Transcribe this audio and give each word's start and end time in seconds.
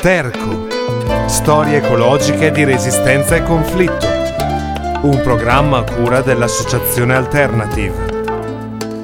Sterco. 0.00 0.66
Storie 1.26 1.76
ecologiche 1.76 2.50
di 2.52 2.64
resistenza 2.64 3.36
e 3.36 3.42
conflitto. 3.42 4.06
Un 5.02 5.20
programma 5.22 5.80
a 5.80 5.82
cura 5.82 6.22
dell'Associazione 6.22 7.14
Alternative. 7.14 8.22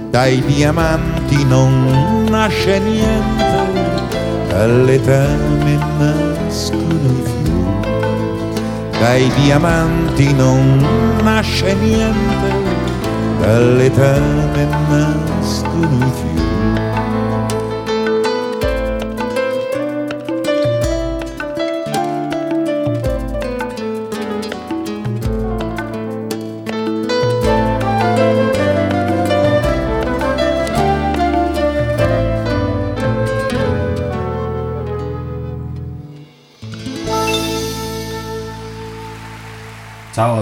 Dai 0.09 0.43
diamanti 0.43 1.45
non 1.45 2.24
nasce 2.30 2.79
niente, 2.79 3.45
dalle 4.48 4.98
tane 5.02 5.79
nascono 5.98 7.10
i 7.10 7.23
fiori. 7.42 8.98
Dai 8.98 9.30
diamanti 9.34 10.33
non 10.33 10.83
nasce 11.23 11.74
niente, 11.74 12.55
dalle 13.38 13.91
tane 13.91 14.65
nascono 14.88 16.06
i 16.06 16.10
fiori. 16.10 16.35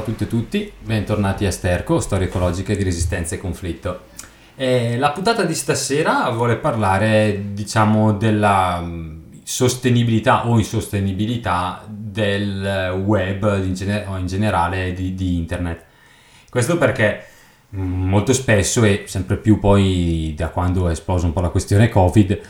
Tutte 0.04 0.24
e 0.24 0.28
tutti, 0.28 0.70
bentornati 0.80 1.46
a 1.46 1.50
Sterco, 1.50 1.98
storie 1.98 2.26
ecologiche 2.26 2.76
di 2.76 2.82
resistenza 2.82 3.34
e 3.34 3.38
conflitto. 3.38 4.02
E 4.54 4.98
la 4.98 5.12
puntata 5.12 5.44
di 5.44 5.54
stasera 5.54 6.28
vuole 6.28 6.56
parlare, 6.56 7.52
diciamo, 7.54 8.12
della 8.12 8.82
mm, 8.82 9.22
sostenibilità 9.42 10.46
o 10.46 10.58
insostenibilità 10.58 11.84
del 11.88 13.02
web 13.02 13.64
in 13.64 13.72
gener- 13.72 14.06
o 14.06 14.18
in 14.18 14.26
generale 14.26 14.92
di, 14.92 15.14
di 15.14 15.38
internet. 15.38 15.84
Questo 16.50 16.76
perché 16.76 17.24
mm, 17.74 18.06
molto 18.06 18.34
spesso 18.34 18.84
e 18.84 19.04
sempre 19.06 19.38
più 19.38 19.58
poi 19.58 20.34
da 20.36 20.48
quando 20.50 20.86
è 20.86 20.92
esplosa 20.92 21.24
un 21.24 21.32
po' 21.32 21.40
la 21.40 21.48
questione 21.48 21.88
Covid 21.88 22.40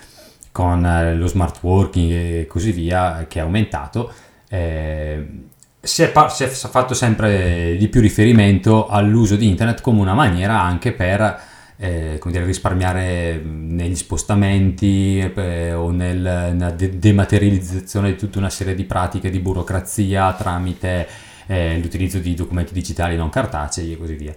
con 0.51 0.85
eh, 0.85 1.15
lo 1.15 1.29
smart 1.29 1.63
working 1.63 2.11
e 2.11 2.47
così 2.49 2.73
via 2.73 3.27
che 3.29 3.39
è 3.39 3.43
aumentato, 3.43 4.13
eh, 4.49 5.53
si 5.85 6.03
è, 6.03 6.13
si 6.29 6.45
è, 6.45 6.49
fatto 6.49 6.95
sempre 6.95 7.77
di 7.77 7.89
più 7.89 8.01
riferimento 8.01 8.87
all'uso 8.89 9.37
di 9.37 9.49
internet 9.49 9.81
come 9.81 10.01
una 10.01 10.15
maniera 10.15 10.61
anche 10.61 10.93
per 10.93 11.53
eh, 11.77 12.21
dire, 12.25 12.45
risparmiare 12.45 13.41
negli 13.45 13.97
spostamenti 13.97 15.19
eh, 15.19 15.73
o 15.73 15.91
nel, 15.91 16.19
nella 16.19 16.71
de- 16.71 16.99
dematerializzazione 16.99 18.11
di 18.11 18.17
tutta 18.17 18.39
una 18.39 18.51
serie 18.51 18.75
di 18.75 18.85
pratiche 18.85 19.31
di 19.31 19.41
burocrazia 19.41 20.33
tramite 20.33 21.07
eh, 21.47 21.79
l'utilizzo 21.79 22.19
di 22.19 22.35
documenti 22.35 22.73
digitali 22.73 23.17
non 23.17 23.29
cartacei 23.29 23.93
e 23.93 23.98
così 23.98 24.15
via. 24.15 24.35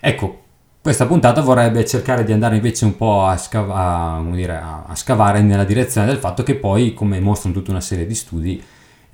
Ecco, 0.00 0.42
questa 0.82 1.06
puntata 1.06 1.40
vorrebbe 1.40 1.84
cercare 1.84 2.24
di 2.24 2.32
andare 2.32 2.56
invece 2.56 2.84
un 2.84 2.96
po' 2.96 3.24
a, 3.24 3.36
scav- 3.36 3.70
a, 3.72 4.22
dire, 4.30 4.56
a 4.56 4.94
scavare 4.94 5.40
nella 5.42 5.64
direzione 5.64 6.06
del 6.06 6.18
fatto 6.18 6.42
che 6.42 6.54
poi, 6.54 6.94
come 6.94 7.18
mostrano 7.20 7.54
tutta 7.56 7.70
una 7.70 7.80
serie 7.80 8.06
di 8.06 8.14
studi, 8.14 8.62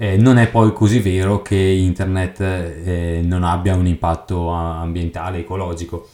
eh, 0.03 0.17
non 0.17 0.36
è 0.36 0.48
poi 0.48 0.72
così 0.72 0.98
vero 0.98 1.42
che 1.42 1.55
internet 1.55 2.41
eh, 2.41 3.20
non 3.22 3.45
abbia 3.45 3.77
un 3.77 3.86
impatto 3.86 4.48
ambientale, 4.48 5.39
ecologico. 5.39 6.08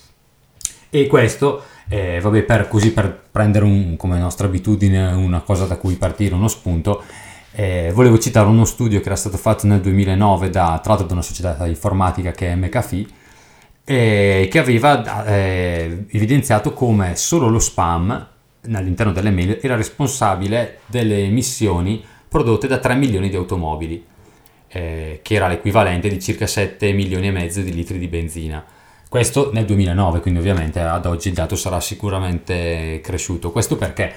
E 0.91 1.07
questo, 1.07 1.63
eh, 1.89 2.21
vabbè, 2.21 2.43
per, 2.43 2.69
così 2.69 2.93
per 2.93 3.19
prendere 3.31 3.65
un, 3.65 3.97
come 3.97 4.19
nostra 4.19 4.47
abitudine 4.47 5.07
una 5.13 5.41
cosa 5.41 5.65
da 5.65 5.79
cui 5.79 5.95
partire, 5.95 6.35
uno 6.35 6.49
spunto, 6.49 7.03
eh, 7.53 7.91
volevo 7.95 8.19
citare 8.19 8.47
uno 8.47 8.67
studio 8.67 9.01
che 9.01 9.07
era 9.07 9.17
stato 9.17 9.39
fatto 9.39 9.67
nel 9.67 9.81
2009 9.81 10.51
da, 10.51 10.79
tratto 10.83 11.05
da 11.05 11.15
una 11.15 11.23
società 11.23 11.67
informatica 11.67 12.31
che 12.33 12.49
è 12.49 12.55
McAfee, 12.57 13.07
eh, 13.85 14.49
che 14.51 14.59
aveva 14.59 15.25
eh, 15.25 16.05
evidenziato 16.11 16.75
come 16.75 17.17
solo 17.17 17.49
lo 17.49 17.59
spam 17.59 18.29
all'interno 18.71 19.13
delle 19.13 19.31
mail 19.31 19.61
era 19.63 19.77
responsabile 19.77 20.81
delle 20.89 21.25
emissioni 21.25 22.05
prodotte 22.29 22.67
da 22.67 22.79
3 22.79 22.95
milioni 22.95 23.29
di 23.29 23.37
automobili, 23.37 24.05
eh, 24.69 25.21
che 25.23 25.35
era 25.35 25.49
l'equivalente 25.49 26.09
di 26.09 26.21
circa 26.21 26.47
7 26.47 26.93
milioni 26.93 27.29
e 27.29 27.31
mezzo 27.31 27.61
di 27.61 27.73
litri 27.73 27.99
di 27.99 28.09
benzina. 28.09 28.65
Questo 29.09 29.51
nel 29.53 29.65
2009, 29.65 30.21
quindi 30.21 30.41
ovviamente 30.41 30.81
ad 30.81 31.07
oggi 31.07 31.29
il 31.29 31.35
dato 31.35 31.57
sarà 31.57 31.81
sicuramente 31.81 33.01
cresciuto. 33.03 33.51
Questo 33.51 33.77
perché? 33.77 34.13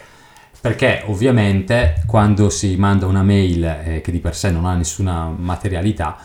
Perché 0.60 1.04
ovviamente 1.06 2.04
quando 2.06 2.50
si 2.50 2.76
manda 2.76 3.06
una 3.06 3.24
mail 3.24 3.64
eh, 3.64 4.02
che 4.02 4.12
di 4.12 4.20
per 4.20 4.36
sé 4.36 4.52
non 4.52 4.66
ha 4.66 4.76
nessuna 4.76 5.34
materialità, 5.36 6.18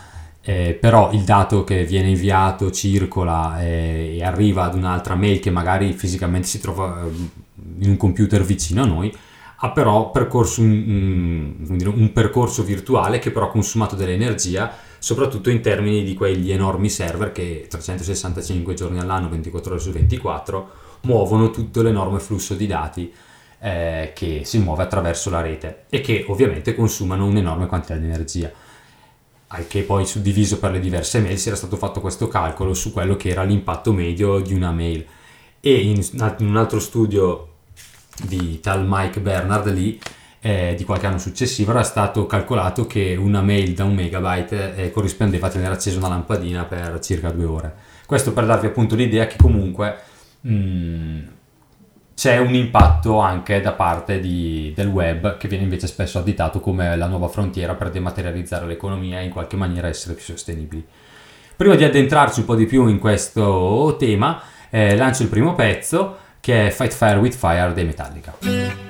eh, 0.43 0.77
però 0.79 1.11
il 1.13 1.23
dato 1.23 1.65
che 1.65 1.85
viene 1.85 2.11
inviato 2.11 2.71
circola 2.71 3.61
eh, 3.63 4.17
e 4.17 4.25
arriva 4.25 4.65
ad 4.65 4.75
un'altra 4.75 5.15
mail 5.15 5.41
che 5.41 5.51
magari 5.51 5.93
fisicamente 5.93 6.47
si 6.47 6.61
trova 6.61 7.03
eh, 7.03 7.85
in 7.85 7.91
un 7.91 7.97
computer 7.97 8.45
vicino 8.45 8.83
a 8.83 8.87
noi, 8.87 9.13
ha 9.59 9.71
però 9.71 10.11
percorso 10.11 10.61
un, 10.61 11.57
un, 11.67 11.93
un, 11.95 12.13
percorso 12.13 12.63
virtuale 12.63 13.19
che 13.19 13.31
però 13.31 13.47
ha 13.47 13.51
consumato 13.51 13.97
dell'energia, 13.97 14.71
soprattutto 14.99 15.49
in 15.49 15.63
termini 15.63 16.03
di 16.03 16.15
quegli 16.15 16.53
enormi 16.53 16.91
server 16.91 17.33
che 17.33 17.67
365 17.69 18.75
giorni 18.75 18.99
all'anno, 18.99 19.31
24 19.31 19.73
ore 19.73 19.81
su 19.81 19.93
24, 19.93 20.71
muovono 21.03 21.51
tutto 21.51 21.83
l'enorme 21.83 22.19
flusso 22.19 22.55
di 22.55 22.67
dati 22.67 23.13
eh, 23.61 24.13
che 24.15 24.43
si 24.45 24.59
muove 24.59 24.83
attraverso 24.83 25.31
la 25.31 25.41
rete 25.41 25.85
e 25.89 26.01
che 26.01 26.27
ovviamente 26.29 26.75
consumano 26.75 27.25
un'enorme 27.25 27.67
quantità 27.67 27.97
di 27.97 28.05
energia. 28.05 28.53
Al 29.49 29.67
che 29.69 29.83
poi 29.83 30.05
suddiviso 30.05 30.59
per 30.59 30.73
le 30.73 30.81
diverse 30.81 31.21
mail 31.21 31.39
si 31.39 31.49
era 31.49 31.57
stato 31.57 31.77
fatto 31.77 32.01
questo 32.01 32.29
calcolo 32.29 32.75
su 32.75 32.93
quello 32.93 33.17
che 33.17 33.31
era 33.31 33.45
l'impatto 33.45 33.93
medio 33.93 34.41
di 34.41 34.53
una 34.53 34.73
mail. 34.73 35.07
E 35.61 35.73
in, 35.73 36.05
in 36.39 36.49
un 36.49 36.57
altro 36.57 36.79
studio 36.81 37.56
di 38.23 38.61
tal 38.61 38.85
Mike 38.87 39.21
Bernard 39.21 39.73
lì 39.73 40.01
eh, 40.47 40.75
di 40.77 40.85
qualche 40.85 41.07
anno 41.07 41.19
successivo 41.19 41.73
era 41.73 41.83
stato 41.83 42.27
calcolato 42.27 42.87
che 42.87 43.17
una 43.19 43.43
mail 43.43 43.75
da 43.75 43.83
un 43.83 43.95
megabyte 43.95 44.77
eh, 44.77 44.91
corrispondeva 44.93 45.49
a 45.49 45.51
tenere 45.51 45.75
accesa 45.75 45.99
una 45.99 46.09
lampadina 46.09 46.65
per 46.65 47.01
circa 47.01 47.31
due 47.31 47.45
ore. 47.45 47.75
Questo 48.07 48.33
per 48.33 48.47
darvi 48.47 48.67
appunto 48.69 48.95
l'idea 48.95 49.27
che 49.27 49.37
comunque 49.37 49.97
mh, 50.43 50.55
mm, 50.55 51.19
c'è 52.15 52.39
un 52.39 52.55
impatto 52.55 53.19
anche 53.19 53.61
da 53.61 53.73
parte 53.73 54.21
di, 54.21 54.73
del 54.75 54.87
web 54.87 55.37
che 55.37 55.49
viene 55.49 55.65
invece 55.65 55.89
spesso 55.89 56.19
additato 56.19 56.61
come 56.61 56.97
la 56.97 57.07
nuova 57.07 57.27
frontiera 57.27 57.75
per 57.75 57.91
dematerializzare 57.91 58.67
l'economia 58.67 59.21
e 59.21 59.25
in 59.25 59.31
qualche 59.31 59.57
maniera 59.57 59.89
essere 59.89 60.15
più 60.15 60.23
sostenibili. 60.23 60.87
Prima 61.57 61.75
di 61.75 61.83
addentrarci 61.83 62.41
un 62.41 62.47
po' 62.47 62.55
di 62.55 62.67
più 62.67 62.87
in 62.87 62.99
questo 63.01 63.97
tema, 63.99 64.41
eh, 64.71 64.95
lancio 64.95 65.25
il 65.25 65.29
primo 65.29 65.55
pezzo 65.55 66.19
che 66.47 66.69
è 66.69 66.71
Fight 66.71 66.95
Fire 66.95 67.17
with 67.17 67.35
Fire 67.35 67.73
dei 67.75 67.85
Metallica. 67.85 68.86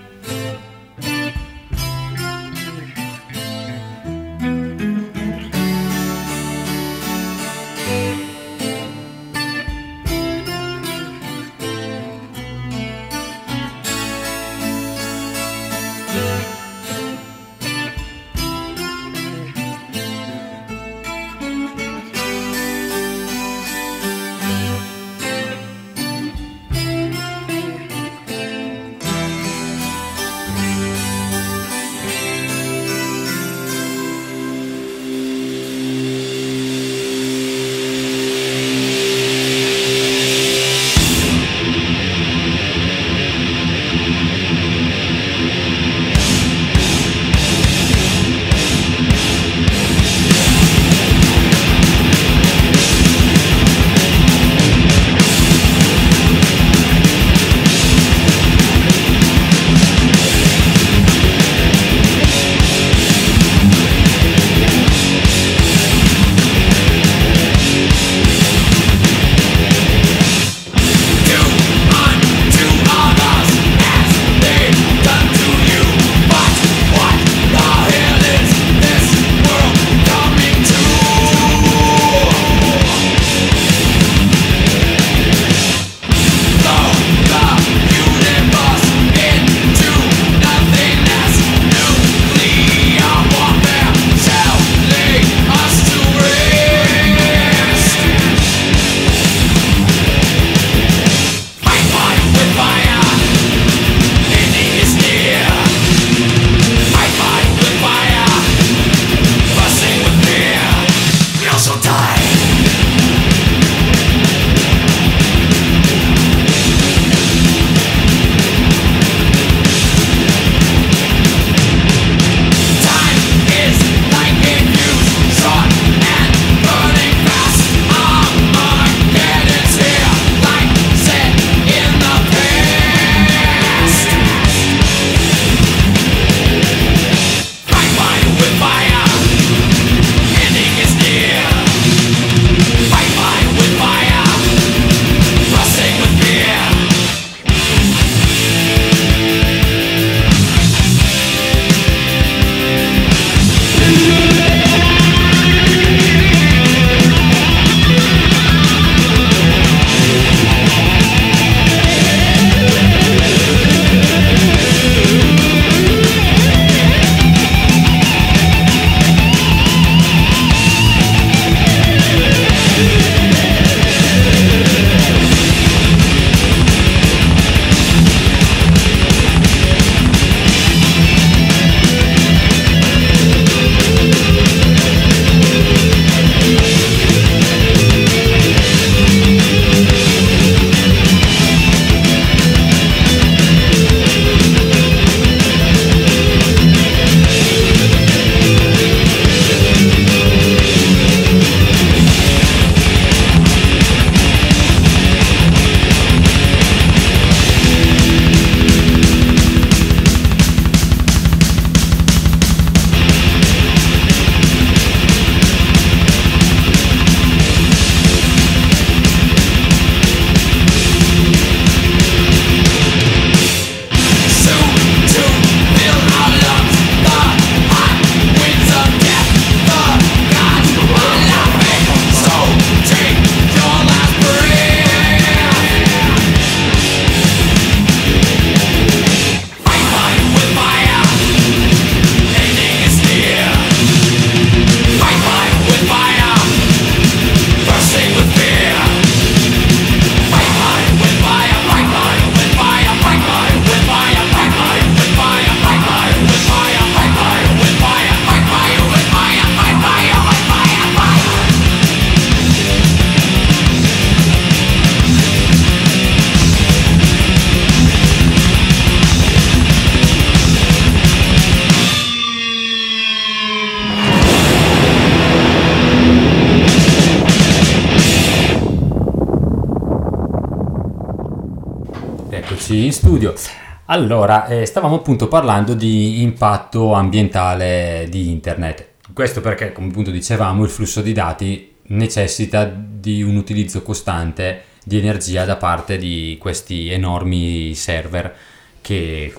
Allora, 283.97 284.47
eh, 284.47 284.67
stavamo 284.67 284.97
appunto 284.97 285.26
parlando 285.26 285.73
di 285.73 286.21
impatto 286.21 286.93
ambientale 286.93 288.07
di 288.11 288.31
internet. 288.31 288.88
Questo 289.15 289.41
perché, 289.41 289.73
come 289.73 289.88
appunto 289.88 290.11
dicevamo, 290.11 290.65
il 290.65 290.69
flusso 290.69 291.00
di 291.00 291.15
dati 291.15 291.76
necessita 291.85 292.65
di 292.67 293.23
un 293.23 293.37
utilizzo 293.37 293.81
costante 293.81 294.65
di 294.85 294.99
energia 294.99 295.47
da 295.47 295.57
parte 295.57 295.97
di 295.97 296.37
questi 296.38 296.91
enormi 296.91 297.75
server 297.75 298.37
che, 298.83 299.33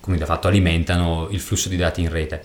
come 0.00 0.16
da 0.16 0.26
fatto, 0.26 0.48
alimentano 0.48 1.28
il 1.30 1.38
flusso 1.38 1.68
di 1.68 1.76
dati 1.76 2.00
in 2.00 2.10
rete. 2.10 2.42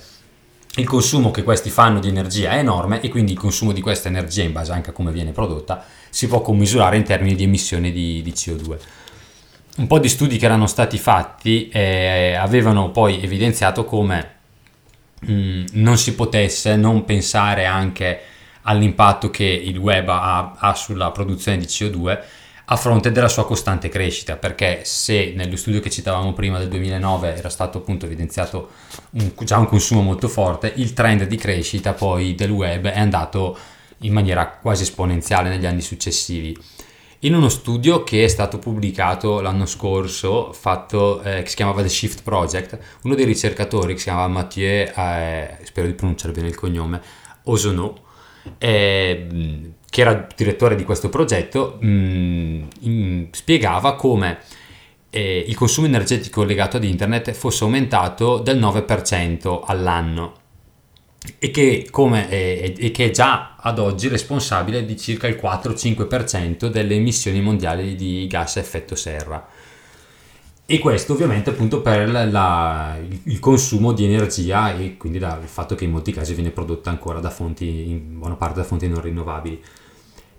Il 0.76 0.86
consumo 0.86 1.32
che 1.32 1.42
questi 1.42 1.72
fanno 1.72 2.00
di 2.00 2.08
energia 2.08 2.52
è 2.52 2.60
enorme 2.60 3.02
e 3.02 3.10
quindi 3.10 3.32
il 3.32 3.40
consumo 3.40 3.72
di 3.72 3.82
questa 3.82 4.10
energia, 4.10 4.44
in 4.44 4.52
base 4.52 4.74
anche 4.74 4.92
a 4.92 4.94
come 4.94 5.12
viene 5.12 5.32
prodotta, 5.32 5.84
si 6.12 6.28
può 6.28 6.42
commisurare 6.42 6.98
in 6.98 7.04
termini 7.04 7.34
di 7.34 7.46
emissioni 7.46 7.92
di, 7.92 8.22
di 8.22 8.32
CO2 8.32 8.78
un 9.78 9.88
po' 9.88 10.00
di 10.00 10.10
studi 10.10 10.38
che 10.38 10.46
erano 10.46 10.68
stati 10.68 10.98
fatti 10.98 11.70
eh, 11.70 12.34
avevano 12.34 12.92
poi 12.92 13.22
evidenziato 13.22 13.86
come 13.86 14.36
mh, 15.22 15.32
mm, 15.32 15.66
non 15.74 15.98
si 15.98 16.16
potesse 16.16 16.76
non 16.76 17.06
pensare 17.06 17.66
anche 17.66 18.22
all'impatto 18.64 19.30
che 19.30 19.46
il 19.46 19.78
web 19.78 20.10
ha, 20.10 20.56
ha, 20.58 20.74
sulla 20.76 21.12
produzione 21.12 21.58
di 21.58 21.66
CO2 21.66 22.20
a 22.70 22.76
fronte 22.76 23.14
della 23.14 23.30
sua 23.30 23.46
costante 23.46 23.88
crescita, 23.88 24.36
perché 24.36 24.82
se 24.84 25.32
nello 25.34 25.56
studio 25.56 25.80
che 25.80 25.90
citavamo 25.90 26.34
prima 26.34 26.58
del 26.60 26.68
2009 26.68 27.38
era 27.38 27.48
stato 27.48 27.78
appunto 27.78 28.06
evidenziato 28.06 28.72
un, 29.12 29.32
già 29.44 29.58
un 29.58 29.68
consumo 29.68 30.02
molto 30.02 30.28
forte, 30.28 30.74
il 30.76 30.92
trend 30.92 31.24
di 31.24 31.38
crescita 31.38 31.94
poi 31.94 32.36
del 32.36 32.52
web 32.52 32.88
è 32.88 33.00
andato 33.00 33.58
in 34.00 34.12
maniera 34.12 34.48
quasi 34.48 34.84
esponenziale 34.84 35.48
negli 35.48 35.66
anni 35.66 35.82
successivi 35.82 36.58
in 37.22 37.34
uno 37.34 37.50
studio 37.50 38.04
che 38.04 38.24
è 38.24 38.28
stato 38.28 38.60
pubblicato 38.60 39.42
l'anno 39.42 39.66
scorso, 39.66 40.54
fatto, 40.54 41.22
eh, 41.22 41.42
che 41.42 41.50
si 41.50 41.56
chiamava 41.56 41.82
The 41.82 41.90
Shift 41.90 42.22
Project, 42.22 42.78
uno 43.04 43.16
dei 43.16 43.26
ricercatori 43.26 43.94
che 43.94 44.00
si 44.00 44.06
chiamava 44.06 44.28
Mathieu, 44.28 44.92
eh, 44.96 45.58
spero 45.64 45.88
di 45.88 45.94
pronunciare 45.94 46.34
bene 46.34 46.48
il 46.48 46.56
cognome, 46.56 47.02
Osonot, 47.44 48.02
eh, 48.60 49.28
che 49.90 50.02
era 50.02 50.28
direttore 50.36 50.76
di 50.76 50.84
questo 50.84 51.10
progetto, 51.10 51.78
mh, 51.80 52.68
in, 52.82 53.28
spiegava 53.32 53.96
come 53.96 54.40
eh, 55.10 55.44
il 55.48 55.56
consumo 55.56 55.88
energetico 55.88 56.44
legato 56.44 56.78
ad 56.78 56.84
internet 56.84 57.32
fosse 57.32 57.64
aumentato 57.64 58.38
del 58.38 58.60
9% 58.60 59.62
all'anno 59.66 60.46
e 61.40 61.52
che, 61.52 61.88
come, 61.92 62.30
eh, 62.30 62.76
e 62.78 62.92
che 62.92 63.06
è 63.06 63.10
già 63.12 63.56
ad 63.58 63.80
oggi 63.80 64.08
responsabile 64.08 64.86
di 64.86 64.98
circa 64.98 65.28
il 65.28 65.40
4-5% 65.42 66.68
delle 66.68 66.96
emissioni 66.96 67.42
mondiali 67.42 67.96
di 67.96 68.28
gas 68.28 68.58
a 68.58 68.60
effetto 68.60 68.96
serra. 68.96 69.48
E 70.70 70.80
questo 70.80 71.14
ovviamente 71.14 71.52
appunto 71.52 71.82
per 71.82 72.10
la, 72.10 72.98
il 73.24 73.40
consumo 73.40 73.94
di 73.94 74.04
energia 74.04 74.76
e 74.76 74.98
quindi 74.98 75.18
da, 75.18 75.40
il 75.42 75.48
fatto 75.48 75.76
che 75.76 75.86
in 75.86 75.92
molti 75.92 76.12
casi 76.12 76.34
viene 76.34 76.50
prodotta 76.50 76.90
ancora 76.90 77.20
da 77.20 77.30
fonti, 77.30 77.90
in 77.90 78.20
buona 78.20 78.36
parte 78.36 78.60
da 78.60 78.66
fonti 78.66 78.88
non 78.90 79.02
rinnovabili. 79.02 79.64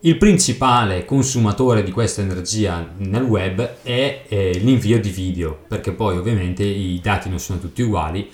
Il 0.00 0.18
principale 0.18 1.04
consumatore 1.07 1.83
di 1.83 1.90
questa 1.90 2.21
energia 2.21 2.92
nel 2.99 3.23
web 3.23 3.78
è 3.83 4.25
eh, 4.28 4.52
l'invio 4.62 5.00
di 5.00 5.09
video, 5.09 5.59
perché 5.66 5.92
poi 5.92 6.18
ovviamente 6.18 6.62
i 6.62 7.00
dati 7.02 7.30
non 7.30 7.40
sono 7.40 7.59
tutti 7.59 7.80
uguali 7.80 8.30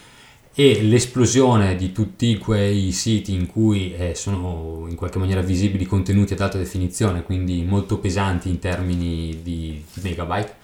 e 0.57 0.83
l'esplosione 0.83 1.75
di 1.75 1.91
tutti 1.91 2.39
quei 2.39 2.93
siti 2.93 3.35
in 3.35 3.47
cui 3.47 3.93
eh, 3.93 4.15
sono 4.15 4.87
in 4.89 4.95
qualche 4.95 5.19
maniera 5.19 5.41
visibili 5.41 5.85
contenuti 5.85 6.35
ad 6.35 6.41
alta 6.41 6.59
definizione, 6.59 7.25
quindi 7.25 7.65
molto 7.65 7.99
pesanti 7.99 8.49
in 8.49 8.61
termini 8.61 9.41
di, 9.43 9.85
di 9.93 10.01
megabyte, 10.03 10.55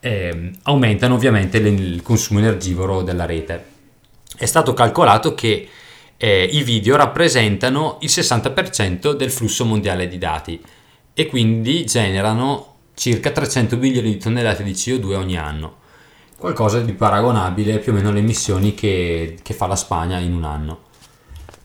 eh, 0.00 0.50
aumentano 0.62 1.14
ovviamente 1.14 1.58
il 1.58 2.02
consumo 2.02 2.40
energivoro 2.40 3.02
della 3.02 3.24
rete. 3.24 3.64
È 4.36 4.44
stato 4.44 4.74
calcolato 4.74 5.34
che 5.34 5.68
eh, 6.16 6.42
i 6.44 6.64
video 6.64 6.96
rappresentano 6.96 7.98
il 8.00 8.08
60% 8.08 9.12
del 9.12 9.30
flusso 9.30 9.64
mondiale 9.64 10.08
di 10.08 10.18
dati 10.18 10.60
e 11.14 11.26
quindi 11.26 11.84
generano 11.84 12.70
circa 12.94 13.30
300 13.30 13.76
milioni 13.76 14.10
di 14.10 14.18
tonnellate 14.18 14.64
di 14.64 14.72
CO2 14.72 15.14
ogni 15.14 15.36
anno 15.36 15.80
qualcosa 16.42 16.80
di 16.80 16.92
paragonabile 16.92 17.78
più 17.78 17.92
o 17.92 17.94
meno 17.94 18.08
alle 18.08 18.18
emissioni 18.18 18.74
che, 18.74 19.38
che 19.40 19.54
fa 19.54 19.68
la 19.68 19.76
Spagna 19.76 20.18
in 20.18 20.34
un 20.34 20.42
anno. 20.42 20.80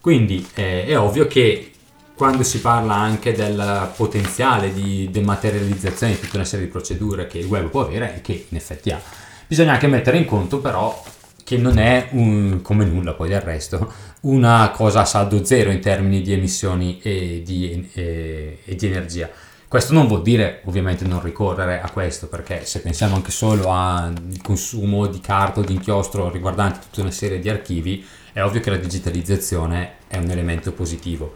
Quindi 0.00 0.46
eh, 0.54 0.86
è 0.86 0.96
ovvio 0.96 1.26
che 1.26 1.72
quando 2.14 2.44
si 2.44 2.60
parla 2.60 2.94
anche 2.94 3.32
del 3.32 3.90
potenziale 3.96 4.72
di 4.72 5.08
dematerializzazione 5.10 6.12
di 6.12 6.20
tutta 6.20 6.36
una 6.36 6.44
serie 6.44 6.66
di 6.66 6.70
procedure 6.70 7.26
che 7.26 7.38
il 7.38 7.46
web 7.46 7.68
può 7.68 7.80
avere 7.80 8.16
e 8.16 8.20
che 8.20 8.46
in 8.48 8.56
effetti 8.56 8.90
ha, 8.90 9.00
bisogna 9.48 9.72
anche 9.72 9.88
mettere 9.88 10.16
in 10.16 10.24
conto 10.24 10.60
però 10.60 11.02
che 11.42 11.56
non 11.56 11.78
è 11.78 12.08
un, 12.12 12.60
come 12.62 12.84
nulla 12.84 13.14
poi 13.14 13.28
del 13.28 13.40
resto 13.40 13.92
una 14.22 14.70
cosa 14.70 15.00
a 15.00 15.04
saldo 15.04 15.44
zero 15.44 15.70
in 15.70 15.80
termini 15.80 16.22
di 16.22 16.32
emissioni 16.32 17.00
e 17.02 17.42
di, 17.44 17.88
e, 17.94 18.58
e 18.64 18.74
di 18.74 18.86
energia 18.86 19.28
questo 19.68 19.92
non 19.92 20.06
vuol 20.06 20.22
dire 20.22 20.62
ovviamente 20.64 21.04
non 21.04 21.22
ricorrere 21.22 21.82
a 21.82 21.90
questo, 21.90 22.26
perché 22.26 22.64
se 22.64 22.80
pensiamo 22.80 23.14
anche 23.14 23.30
solo 23.30 23.70
al 23.70 24.14
consumo 24.42 25.06
di 25.06 25.20
carta 25.20 25.60
o 25.60 25.62
di 25.62 25.74
inchiostro 25.74 26.30
riguardante 26.30 26.80
tutta 26.80 27.02
una 27.02 27.10
serie 27.10 27.38
di 27.38 27.50
archivi, 27.50 28.02
è 28.32 28.42
ovvio 28.42 28.60
che 28.60 28.70
la 28.70 28.78
digitalizzazione 28.78 29.96
è 30.08 30.16
un 30.16 30.30
elemento 30.30 30.72
positivo. 30.72 31.34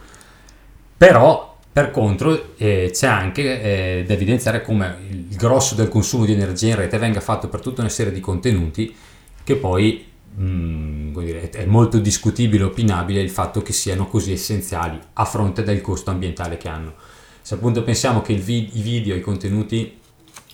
Però, 0.97 1.59
per 1.71 1.91
contro, 1.91 2.55
eh, 2.57 2.91
c'è 2.91 3.07
anche 3.07 3.61
eh, 3.61 4.05
da 4.07 4.15
evidenziare 4.15 4.63
come 4.63 4.97
il 5.11 5.37
grosso 5.37 5.75
del 5.75 5.89
consumo 5.89 6.25
di 6.25 6.33
energia 6.33 6.69
in 6.69 6.77
rete 6.77 6.97
venga 6.97 7.21
fatto 7.21 7.49
per 7.49 7.61
tutta 7.61 7.83
una 7.83 7.91
serie 7.91 8.13
di 8.13 8.21
contenuti 8.21 8.95
che 9.45 9.57
poi 9.57 10.07
mm, 10.41 11.19
dire, 11.19 11.51
è 11.51 11.67
molto 11.67 11.99
discutibile, 11.99 12.65
opinabile 12.65 13.21
il 13.21 13.31
fatto 13.31 13.61
che 13.61 13.75
siano 13.75 14.07
così 14.07 14.33
essenziali 14.33 14.99
a 15.13 15.25
fronte 15.27 15.63
del 15.63 15.83
costo 15.83 16.11
ambientale 16.11 16.57
che 16.57 16.69
hanno 16.69 16.95
se 17.43 17.55
appunto 17.55 17.83
pensiamo 17.83 18.23
che 18.23 18.35
vi- 18.35 18.71
i 18.79 18.83
video, 18.83 19.15
i 19.15 19.21
contenuti 19.21 19.99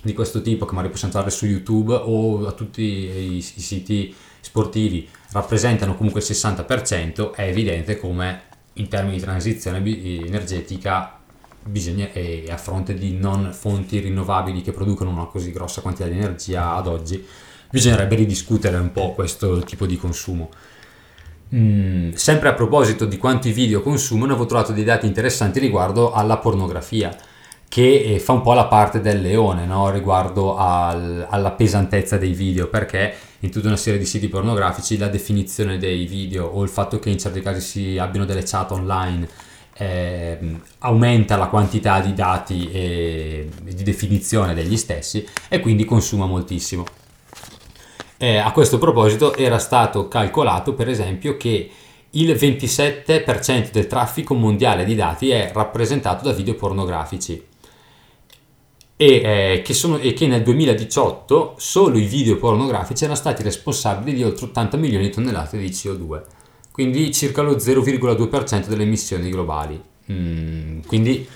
di 0.03 0.13
questo 0.15 0.43
tipo 0.43 0.65
che 0.65 0.73
magari 0.73 0.91
possiamo 0.91 1.13
trovare 1.13 1.35
su 1.35 1.47
YouTube 1.47 1.95
o 1.95 2.47
a 2.47 2.53
tutti 2.53 2.83
i, 2.83 3.37
i 3.37 3.43
siti 3.43 4.15
sportivi 4.41 5.09
rappresentano 5.31 5.95
comunque 5.95 6.21
il 6.21 6.27
60%, 6.29 7.33
è 7.33 7.43
evidente 7.43 7.99
come 7.99 8.43
in 8.75 8.89
termini 8.89 9.17
di 9.17 9.23
transizione 9.23 9.83
energetica 9.85 11.19
bisogna, 11.65 12.11
e 12.13 12.47
a 12.49 12.57
fronte 12.57 12.95
di 12.95 13.13
non 13.13 13.53
fonti 13.53 13.99
rinnovabili 13.99 14.63
che 14.63 14.73
producono 14.73 15.11
una 15.11 15.27
così 15.27 15.53
grossa 15.53 15.81
quantità 15.81 16.09
di 16.09 16.17
energia 16.17 16.75
ad 16.75 16.87
oggi, 16.87 17.25
bisognerebbe 17.71 18.17
ridiscutere 18.17 18.77
un 18.79 18.93
po' 18.93 19.13
questo 19.13 19.61
tipo 19.61 19.87
di 19.87 19.97
consumo. 19.97 20.51
Mm, 21.55 22.13
sempre 22.13 22.49
a 22.49 22.53
proposito 22.53 23.07
di 23.07 23.17
quanti 23.17 23.53
video 23.53 23.81
consumano, 23.81 24.33
avevo 24.33 24.47
trovato 24.47 24.73
dei 24.73 24.85
dati 24.85 25.07
interessanti 25.07 25.59
riguardo 25.59 26.13
alla 26.13 26.37
pornografia, 26.37 27.17
che 27.69 28.15
eh, 28.15 28.19
fa 28.19 28.33
un 28.33 28.43
po' 28.43 28.53
la 28.53 28.67
parte 28.67 29.01
del 29.01 29.21
leone 29.21 29.65
no? 29.65 29.91
riguardo 29.91 30.57
al, 30.57 31.27
alla 31.29 31.53
pesantezza 31.53 32.19
dei 32.19 32.33
video, 32.33 32.69
perché 32.69 33.15
in 33.41 33.51
tutta 33.51 33.69
una 33.69 33.77
serie 33.77 33.99
di 33.99 34.05
siti 34.05 34.29
pornografici 34.29 34.99
la 34.99 35.09
definizione 35.09 35.79
dei 35.79 36.07
video 36.07 36.47
o 36.47 36.63
il 36.63 36.69
fatto 36.69 36.99
che 36.99 37.11
in 37.11 37.19
certi 37.19 37.41
casi 37.41 37.61
si 37.61 37.99
abbiano 37.99 38.27
delle 38.27 38.43
chat 38.43 38.71
online 38.73 39.29
eh, 39.79 40.39
aumenta 40.79 41.37
la 41.37 41.47
quantità 41.47 42.01
di 42.01 42.13
dati 42.13 42.69
e 42.71 43.49
di 43.63 43.83
definizione 43.85 44.53
degli 44.53 44.77
stessi 44.77 45.27
e 45.49 45.61
quindi 45.61 45.85
consuma 45.85 46.27
moltissimo. 46.27 46.85
Eh, 48.19 48.37
a 48.37 48.51
questo 48.51 48.79
proposito 48.79 49.35
era 49.35 49.59
stato 49.59 50.09
calcolato 50.09 50.75
per 50.75 50.89
esempio 50.89 51.37
che 51.37 51.71
il 52.11 52.31
27% 52.33 53.71
del 53.71 53.87
traffico 53.87 54.35
mondiale 54.35 54.85
di 54.85 54.97
dati 54.97 55.31
è 55.31 55.53
rappresentato 55.55 56.25
da 56.25 56.33
video 56.33 56.55
pornografici 56.55 57.41
e, 58.97 59.07
eh, 59.07 59.63
che 59.63 59.75
sono, 59.75 59.99
e, 59.99 60.13
che 60.13 60.27
nel 60.27 60.43
2018 60.43 61.55
solo 61.59 61.99
i 61.99 62.07
video 62.07 62.37
pornografici 62.37 63.05
erano 63.05 63.17
stati 63.17 63.45
responsabili 63.45 64.17
di 64.17 64.25
oltre 64.25 64.47
80 64.47 64.77
milioni 64.77 65.05
di 65.05 65.13
tonnellate 65.13 65.57
di 65.57 65.69
CO2, 65.69 66.23
quindi 66.73 67.13
circa 67.13 67.43
lo 67.43 67.55
0,2% 67.55 68.67
delle 68.67 68.83
emissioni 68.83 69.31
globali. 69.31 69.81
Mm, 70.11 70.81
quindi 70.81 71.29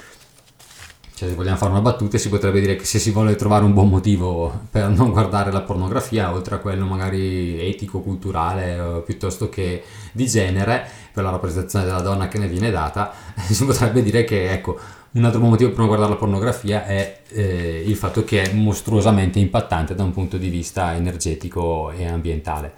cioè, 1.22 1.28
se 1.28 1.34
vogliamo 1.34 1.56
fare 1.56 1.70
una 1.70 1.80
battuta, 1.80 2.18
si 2.18 2.28
potrebbe 2.28 2.60
dire 2.60 2.74
che 2.74 2.84
se 2.84 2.98
si 2.98 3.12
vuole 3.12 3.36
trovare 3.36 3.64
un 3.64 3.72
buon 3.72 3.88
motivo 3.88 4.66
per 4.70 4.88
non 4.88 5.10
guardare 5.12 5.52
la 5.52 5.60
pornografia, 5.60 6.32
oltre 6.32 6.56
a 6.56 6.58
quello 6.58 6.84
magari 6.84 7.60
etico, 7.68 8.00
culturale, 8.00 9.02
piuttosto 9.04 9.48
che 9.48 9.84
di 10.12 10.26
genere, 10.26 10.84
per 11.12 11.22
la 11.22 11.30
rappresentazione 11.30 11.84
della 11.84 12.00
donna 12.00 12.28
che 12.28 12.38
ne 12.38 12.48
viene 12.48 12.70
data, 12.70 13.12
si 13.48 13.64
potrebbe 13.64 14.02
dire 14.02 14.24
che 14.24 14.50
ecco, 14.50 14.78
un 15.12 15.24
altro 15.24 15.40
motivo 15.40 15.70
per 15.70 15.78
non 15.78 15.86
guardare 15.86 16.10
la 16.10 16.18
pornografia 16.18 16.86
è 16.86 17.20
eh, 17.28 17.84
il 17.86 17.96
fatto 17.96 18.24
che 18.24 18.42
è 18.42 18.52
mostruosamente 18.54 19.38
impattante 19.38 19.94
da 19.94 20.02
un 20.02 20.12
punto 20.12 20.38
di 20.38 20.48
vista 20.48 20.94
energetico 20.96 21.90
e 21.92 22.06
ambientale. 22.06 22.72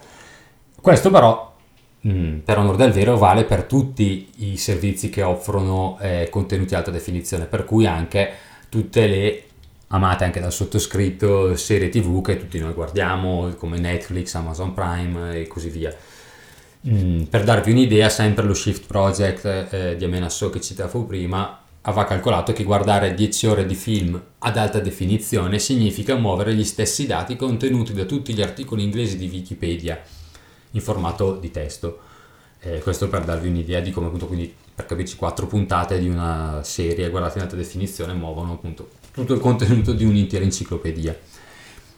Questo 0.80 1.10
però 1.10 1.53
Mm, 2.06 2.40
per 2.40 2.58
onore 2.58 2.76
del 2.76 2.92
vero 2.92 3.16
vale 3.16 3.44
per 3.44 3.64
tutti 3.64 4.28
i 4.36 4.58
servizi 4.58 5.08
che 5.08 5.22
offrono 5.22 5.96
eh, 6.00 6.28
contenuti 6.30 6.74
alta 6.74 6.90
definizione, 6.90 7.46
per 7.46 7.64
cui 7.64 7.86
anche 7.86 8.30
tutte 8.68 9.06
le 9.06 9.42
amate 9.88 10.24
anche 10.24 10.40
dal 10.40 10.52
sottoscritto, 10.52 11.56
serie 11.56 11.88
tv 11.88 12.20
che 12.22 12.36
tutti 12.36 12.58
noi 12.58 12.74
guardiamo, 12.74 13.54
come 13.56 13.78
Netflix, 13.78 14.34
Amazon 14.34 14.74
Prime 14.74 15.40
e 15.40 15.46
così 15.46 15.70
via. 15.70 15.94
Mm, 16.88 17.22
per 17.22 17.44
darvi 17.44 17.70
un'idea, 17.70 18.10
sempre 18.10 18.44
lo 18.44 18.52
Shift 18.52 18.86
Project 18.86 19.44
eh, 19.70 19.96
di 19.96 20.04
Amena 20.04 20.28
So 20.28 20.50
che 20.50 20.60
citavo 20.60 21.04
prima 21.04 21.58
aveva 21.86 22.04
calcolato 22.04 22.52
che 22.52 22.64
guardare 22.64 23.14
10 23.14 23.46
ore 23.46 23.66
di 23.66 23.74
film 23.74 24.20
ad 24.38 24.56
alta 24.58 24.80
definizione 24.80 25.58
significa 25.58 26.16
muovere 26.16 26.54
gli 26.54 26.64
stessi 26.64 27.06
dati 27.06 27.36
contenuti 27.36 27.94
da 27.94 28.04
tutti 28.04 28.34
gli 28.34 28.42
articoli 28.42 28.82
inglesi 28.82 29.16
di 29.16 29.28
Wikipedia 29.28 30.02
in 30.74 30.80
formato 30.80 31.34
di 31.36 31.50
testo. 31.50 32.00
Eh, 32.60 32.78
questo 32.78 33.08
per 33.08 33.24
darvi 33.24 33.48
un'idea 33.48 33.80
di 33.80 33.90
come 33.90 34.06
appunto 34.06 34.26
quindi 34.26 34.54
per 34.74 34.86
capirci 34.86 35.16
quattro 35.16 35.46
puntate 35.46 35.98
di 35.98 36.08
una 36.08 36.60
serie 36.62 37.10
guardate 37.10 37.38
in 37.38 37.44
alta 37.44 37.56
definizione 37.56 38.14
muovono 38.14 38.54
appunto 38.54 38.88
tutto 39.12 39.34
il 39.34 39.40
contenuto 39.40 39.92
di 39.92 40.04
un'intera 40.04 40.44
enciclopedia. 40.44 41.16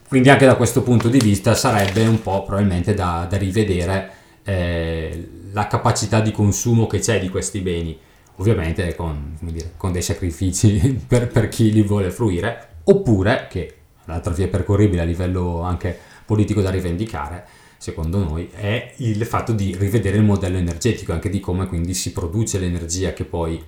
Quindi 0.08 0.28
anche 0.28 0.46
da 0.46 0.56
questo 0.56 0.82
punto 0.82 1.08
di 1.08 1.18
vista 1.18 1.54
sarebbe 1.54 2.06
un 2.06 2.20
po' 2.20 2.44
probabilmente 2.44 2.94
da, 2.94 3.26
da 3.28 3.36
rivedere 3.36 4.10
eh, 4.44 5.28
la 5.52 5.66
capacità 5.66 6.20
di 6.20 6.30
consumo 6.30 6.86
che 6.86 7.00
c'è 7.00 7.20
di 7.20 7.28
questi 7.28 7.60
beni 7.60 7.98
ovviamente 8.36 8.94
con, 8.94 9.36
dire, 9.40 9.72
con 9.76 9.92
dei 9.92 10.02
sacrifici 10.02 11.00
per, 11.06 11.28
per, 11.28 11.48
chi 11.48 11.72
li 11.72 11.82
vuole 11.82 12.10
fruire, 12.10 12.68
oppure, 12.84 13.46
che 13.48 13.74
l'altra 14.04 14.32
via 14.32 14.48
percorribile 14.48 15.02
a 15.02 15.04
livello 15.04 15.62
anche 15.62 15.98
politico 16.24 16.60
da 16.60 16.70
rivendicare, 16.70 17.46
secondo 17.76 18.18
noi, 18.18 18.50
è 18.52 18.94
il 18.98 19.24
fatto 19.26 19.52
di 19.52 19.76
rivedere 19.76 20.16
il 20.16 20.22
modello 20.22 20.56
energetico, 20.56 21.12
anche 21.12 21.30
di 21.30 21.40
come 21.40 21.66
quindi 21.66 21.94
si 21.94 22.12
produce 22.12 22.58
l'energia 22.58 23.12
che 23.12 23.24
poi 23.24 23.62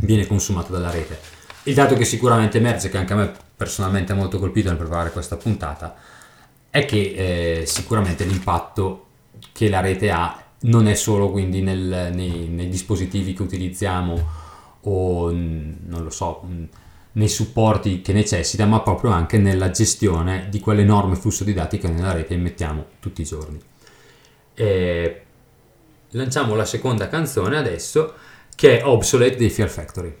viene 0.00 0.26
consumata 0.26 0.72
dalla 0.72 0.90
rete. 0.90 1.18
Il 1.64 1.74
dato 1.74 1.94
che 1.94 2.04
sicuramente 2.04 2.58
emerge, 2.58 2.88
che 2.88 2.98
anche 2.98 3.12
a 3.12 3.16
me 3.16 3.32
personalmente 3.56 4.12
ha 4.12 4.16
molto 4.16 4.38
colpito 4.38 4.68
nel 4.68 4.78
preparare 4.78 5.12
questa 5.12 5.36
puntata, 5.36 5.94
è 6.70 6.84
che 6.84 7.60
eh, 7.60 7.66
sicuramente 7.66 8.24
l'impatto 8.24 9.06
che 9.52 9.68
la 9.68 9.80
rete 9.80 10.10
ha 10.10 10.42
non 10.62 10.86
è 10.86 10.94
solo 10.94 11.30
quindi 11.30 11.60
nel, 11.60 12.10
nei, 12.14 12.48
nei, 12.48 12.68
dispositivi 12.68 13.32
che 13.34 13.42
utilizziamo 13.42 14.40
o 14.80 15.30
non 15.30 16.02
lo 16.02 16.10
so, 16.10 16.46
nei 17.12 17.28
supporti 17.28 18.00
che 18.00 18.12
necessita, 18.12 18.64
ma 18.66 18.80
proprio 18.80 19.10
anche 19.10 19.38
nella 19.38 19.70
gestione 19.70 20.48
di 20.50 20.60
quell'enorme 20.60 21.16
flusso 21.16 21.44
di 21.44 21.52
dati 21.52 21.78
che 21.78 21.88
nella 21.88 22.12
rete 22.12 22.34
immettiamo 22.34 22.86
tutti 23.00 23.22
i 23.22 23.24
giorni. 23.24 23.60
E 24.54 25.22
lanciamo 26.10 26.54
la 26.54 26.64
seconda 26.64 27.08
canzone 27.08 27.56
adesso 27.56 28.14
che 28.54 28.78
è 28.78 28.86
Obsolete 28.86 29.36
dei 29.36 29.50
Fear 29.50 29.68
Factory. 29.68 30.16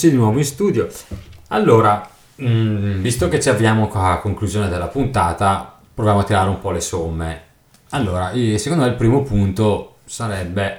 Eccoci 0.00 0.10
di 0.10 0.16
nuovo 0.16 0.38
in 0.38 0.44
studio. 0.46 0.88
Allora, 1.48 2.08
mh, 2.36 2.46
mm, 2.46 3.00
visto 3.02 3.28
che 3.28 3.38
ci 3.38 3.50
avviamo 3.50 3.90
a 3.92 4.18
conclusione 4.18 4.70
della 4.70 4.88
puntata, 4.88 5.78
proviamo 5.92 6.20
a 6.20 6.24
tirare 6.24 6.48
un 6.48 6.58
po' 6.58 6.70
le 6.70 6.80
somme. 6.80 7.42
Allora, 7.90 8.32
secondo 8.56 8.84
me 8.84 8.90
il 8.90 8.96
primo 8.96 9.22
punto 9.22 9.96
sarebbe 10.06 10.78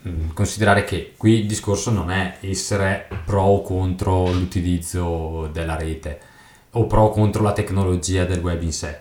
mh, 0.00 0.08
mm, 0.08 0.28
considerare 0.32 0.84
che 0.84 1.12
qui 1.18 1.40
il 1.40 1.46
discorso 1.46 1.90
non 1.90 2.10
è 2.10 2.38
essere 2.40 3.06
pro 3.26 3.42
o 3.42 3.60
contro 3.60 4.32
l'utilizzo 4.32 5.50
della 5.52 5.76
rete 5.76 6.18
o 6.70 6.86
pro 6.86 7.02
o 7.02 7.10
contro 7.10 7.42
la 7.42 7.52
tecnologia 7.52 8.24
del 8.24 8.40
web 8.40 8.62
in 8.62 8.72
sé. 8.72 8.98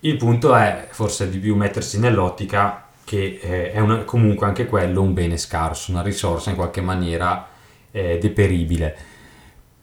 Il 0.00 0.18
punto 0.18 0.54
è 0.54 0.88
forse 0.90 1.30
di 1.30 1.38
più 1.38 1.56
mettersi 1.56 1.98
nell'ottica 1.98 2.88
che 3.02 3.38
eh, 3.40 3.72
è 3.72 3.80
una, 3.80 4.04
comunque 4.04 4.46
anche 4.46 4.66
quello 4.66 5.00
un 5.00 5.14
bene 5.14 5.38
scarso, 5.38 5.90
una 5.90 6.02
risorsa 6.02 6.50
in 6.50 6.56
qualche 6.56 6.82
maniera 6.82 7.52
eh, 7.94 8.18
deperibile. 8.20 8.96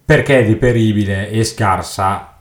Perché 0.03 0.39
è 0.39 0.45
deperibile 0.45 1.29
e 1.29 1.45
scarsa 1.45 2.31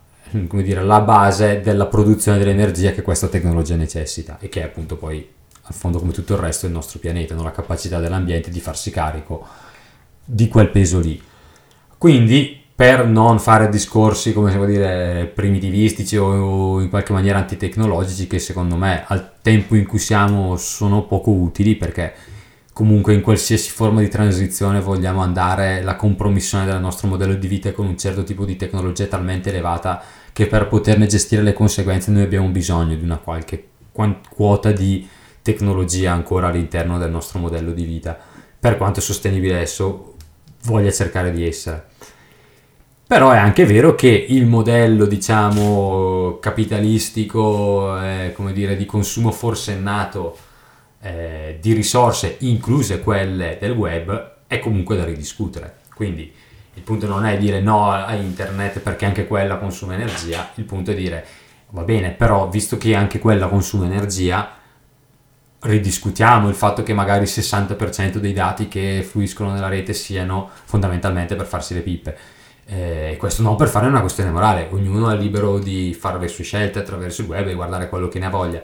come 0.49 0.63
dire, 0.63 0.83
la 0.83 1.01
base 1.01 1.61
della 1.61 1.87
produzione 1.87 2.39
dell'energia 2.39 2.93
che 2.93 3.03
questa 3.03 3.29
tecnologia 3.29 3.77
necessita 3.77 4.39
e 4.41 4.49
che 4.49 4.61
è 4.61 4.65
appunto 4.65 4.97
poi 4.97 5.29
al 5.63 5.75
fondo 5.75 5.99
come 5.99 6.13
tutto 6.13 6.35
il 6.35 6.41
resto 6.41 6.67
del 6.67 6.75
nostro 6.75 6.99
pianeta, 6.99 7.35
no? 7.35 7.43
la 7.43 7.53
capacità 7.53 8.01
dell'ambiente 8.01 8.51
di 8.51 8.61
farsi 8.61 8.91
carico 8.91 9.47
di 10.25 10.49
quel 10.49 10.71
peso 10.71 10.99
lì. 10.99 11.21
Quindi 11.97 12.59
per 12.75 13.07
non 13.07 13.39
fare 13.39 13.69
discorsi 13.69 14.33
come 14.33 14.51
si 14.51 14.57
può 14.57 14.65
dire 14.65 15.31
primitivistici 15.33 16.17
o 16.17 16.81
in 16.81 16.89
qualche 16.89 17.13
maniera 17.13 17.39
antitecnologici 17.39 18.27
che 18.27 18.39
secondo 18.39 18.77
me 18.77 19.05
al 19.07 19.33
tempo 19.43 19.77
in 19.77 19.87
cui 19.87 19.99
siamo 19.99 20.57
sono 20.57 21.05
poco 21.05 21.31
utili 21.31 21.77
perché 21.77 22.15
comunque 22.81 23.13
in 23.13 23.21
qualsiasi 23.21 23.69
forma 23.69 24.01
di 24.01 24.09
transizione 24.09 24.81
vogliamo 24.81 25.21
andare 25.21 25.83
la 25.83 25.97
compromissione 25.97 26.65
del 26.65 26.81
nostro 26.81 27.09
modello 27.09 27.35
di 27.35 27.47
vita 27.47 27.73
con 27.73 27.87
un 27.87 27.99
certo 27.99 28.25
tipo 28.25 28.47
di 28.47 28.57
tecnologia 28.57 29.05
talmente 29.05 29.51
elevata 29.51 30.03
che 30.33 30.47
per 30.47 30.67
poterne 30.67 31.07
gestire 31.07 31.43
le 31.43 31.53
conseguenze 31.53 32.11
noi 32.11 32.23
abbiamo 32.23 32.49
bisogno 32.49 32.97
di 32.97 33.05
una 33.05 33.19
qualche 33.19 33.67
quota 34.35 34.73
di 34.73 35.07
tecnologia 35.43 36.13
ancora 36.13 36.49
all'interno 36.49 36.97
del 36.97 37.11
nostro 37.11 37.39
modello 37.39 37.73
di 37.73 37.85
vita 37.85 38.19
per 38.59 38.79
quanto 38.79 39.03
sostenibile 39.03 39.61
esso 39.61 40.15
voglia 40.63 40.91
cercare 40.91 41.33
di 41.33 41.47
essere. 41.47 41.85
Però 43.07 43.31
è 43.31 43.37
anche 43.37 43.67
vero 43.67 43.95
che 43.95 44.09
il 44.09 44.47
modello, 44.47 45.05
diciamo, 45.05 46.39
capitalistico, 46.41 48.01
eh, 48.01 48.33
come 48.35 48.55
dire, 48.55 48.77
di 48.77 48.87
consumo 48.87 49.33
forsennato 49.33 50.49
eh, 51.01 51.59
di 51.61 51.73
risorse, 51.73 52.37
incluse 52.41 53.01
quelle 53.01 53.57
del 53.61 53.73
web, 53.73 54.33
è 54.47 54.59
comunque 54.59 54.97
da 54.97 55.05
ridiscutere. 55.05 55.79
Quindi 55.95 56.33
il 56.75 56.83
punto 56.83 57.07
non 57.07 57.27
è 57.27 57.37
dire 57.37 57.61
no 57.61 57.91
a 57.91 58.15
internet 58.15 58.81
perché 58.81 59.05
anche 59.05 59.27
quella 59.27 59.57
consuma 59.59 59.95
energia, 59.95 60.51
il 60.55 60.65
punto 60.65 60.91
è 60.91 60.95
dire 60.95 61.25
va 61.71 61.83
bene, 61.83 62.11
però 62.11 62.49
visto 62.49 62.77
che 62.77 62.95
anche 62.95 63.19
quella 63.19 63.47
consuma 63.49 63.85
energia, 63.85 64.57
ridiscutiamo 65.61 66.49
il 66.49 66.55
fatto 66.55 66.83
che 66.83 66.95
magari 66.95 67.25
il 67.25 67.31
60% 67.31 68.17
dei 68.17 68.33
dati 68.33 68.67
che 68.67 69.07
fluiscono 69.09 69.53
nella 69.53 69.69
rete 69.69 69.93
siano 69.93 70.49
fondamentalmente 70.65 71.37
per 71.37 71.47
farsi 71.47 71.75
le 71.75 71.81
pippe 71.81 72.17
eh, 72.73 73.17
questo 73.19 73.43
non 73.43 73.57
per 73.57 73.69
fare 73.69 73.89
una 73.89 74.01
questione 74.01 74.31
morale, 74.31 74.69
ognuno 74.71 75.11
è 75.11 75.17
libero 75.17 75.59
di 75.59 75.93
fare 75.93 76.21
le 76.21 76.29
sue 76.29 76.45
scelte 76.45 76.79
attraverso 76.79 77.23
il 77.23 77.27
web 77.27 77.49
e 77.49 77.55
guardare 77.55 77.89
quello 77.89 78.07
che 78.07 78.21
ne 78.21 78.27
ha 78.27 78.31
voglia, 78.31 78.63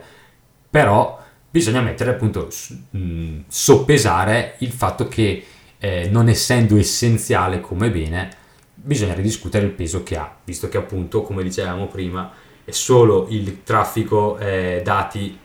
però 0.69 1.21
bisogna 1.49 1.81
mettere 1.81 2.11
appunto, 2.11 2.49
mh, 2.91 3.39
soppesare 3.47 4.55
il 4.59 4.71
fatto 4.71 5.07
che 5.07 5.45
eh, 5.79 6.09
non 6.09 6.29
essendo 6.29 6.77
essenziale 6.77 7.61
come 7.61 7.89
bene, 7.89 8.29
bisogna 8.73 9.13
ridiscutere 9.13 9.65
il 9.65 9.71
peso 9.71 10.03
che 10.03 10.17
ha, 10.17 10.35
visto 10.43 10.69
che 10.69 10.77
appunto, 10.77 11.21
come 11.21 11.43
dicevamo 11.43 11.87
prima, 11.87 12.31
è 12.63 12.71
solo 12.71 13.27
il 13.29 13.63
traffico 13.63 14.37
eh, 14.37 14.81
dati 14.83 15.37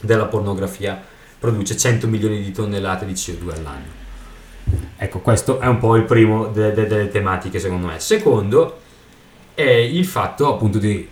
della 0.00 0.26
pornografia 0.26 1.02
produce 1.38 1.76
100 1.76 2.06
milioni 2.08 2.42
di 2.42 2.50
tonnellate 2.50 3.06
di 3.06 3.12
CO2 3.12 3.54
all'anno. 3.54 4.04
Ecco, 4.96 5.20
questo 5.20 5.60
è 5.60 5.66
un 5.66 5.78
po' 5.78 5.96
il 5.96 6.04
primo 6.04 6.46
de- 6.48 6.72
de- 6.72 6.86
delle 6.86 7.08
tematiche 7.08 7.58
secondo 7.58 7.86
me. 7.86 8.00
Secondo 8.00 8.80
è 9.54 9.62
il 9.62 10.04
fatto 10.04 10.52
appunto 10.52 10.78
di 10.78 11.08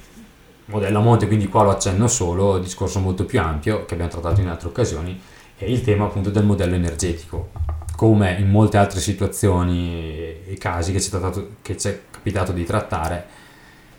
modello 0.66 0.98
a 0.98 1.03
monte, 1.03 1.27
quindi 1.27 1.48
qua 1.48 1.62
lo 1.62 1.70
accenno 1.70 2.09
solo, 2.09 2.59
discorso 2.59 3.00
molto 3.00 3.24
più 3.24 3.40
ampio 3.40 3.85
che 3.85 3.94
abbiamo 3.94 4.12
trattato 4.12 4.40
in 4.40 4.48
altre 4.48 4.68
occasioni, 4.68 5.20
è 5.57 5.64
il 5.64 5.83
tema 5.83 6.05
appunto 6.07 6.31
del 6.31 6.44
modello 6.44 6.74
energetico. 6.74 7.50
Come 7.96 8.33
in 8.38 8.50
molte 8.50 8.77
altre 8.77 9.00
situazioni 9.00 10.42
e 10.46 10.57
casi 10.59 10.92
che 10.92 11.00
ci, 11.00 11.11
trattato, 11.11 11.57
che 11.62 11.77
ci 11.77 11.88
è 11.88 12.00
capitato 12.11 12.53
di 12.53 12.64
trattare, 12.64 13.27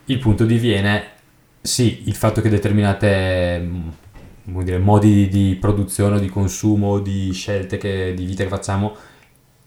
il 0.06 0.20
punto 0.20 0.46
diviene 0.46 1.14
sì, 1.62 2.04
il 2.06 2.16
fatto 2.16 2.42
che 2.42 2.50
determinate 2.50 3.68
dire, 4.44 4.78
modi 4.78 5.28
di 5.28 5.58
produzione 5.60 6.18
o 6.18 6.20
di 6.20 6.30
consumo, 6.30 7.00
di 7.00 7.32
scelte 7.32 7.78
che, 7.78 8.14
di 8.16 8.26
vita 8.26 8.44
che 8.44 8.50
facciamo 8.50 8.96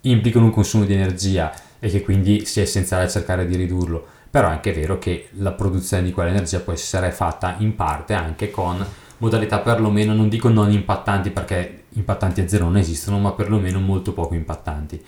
implicano 0.03 0.45
un 0.45 0.53
consumo 0.53 0.85
di 0.85 0.95
energia 0.95 1.53
e 1.81 1.89
che 1.89 2.03
quindi 2.03 2.45
sia 2.45 2.63
essenziale 2.63 3.09
cercare 3.09 3.47
di 3.47 3.57
ridurlo. 3.57 4.07
Però 4.31 4.49
è 4.49 4.51
anche 4.51 4.73
vero 4.73 4.99
che 4.99 5.29
la 5.33 5.53
produzione 5.53 6.03
di 6.03 6.13
quell'energia 6.13 6.61
può 6.61 6.73
essere 6.73 7.11
fatta 7.11 7.57
in 7.59 7.75
parte 7.75 8.13
anche 8.15 8.51
con 8.51 8.85
modalità 9.19 9.59
perlomeno, 9.61 10.15
non 10.15 10.29
dico 10.29 10.49
non 10.49 10.71
impattanti 10.71 11.31
perché 11.31 11.85
impattanti 11.91 12.41
a 12.43 12.49
zero 12.49 12.65
non 12.65 12.77
esistono, 12.77 13.19
ma 13.19 13.33
perlomeno 13.33 13.81
molto 13.81 14.13
poco 14.13 14.35
impattanti. 14.35 15.03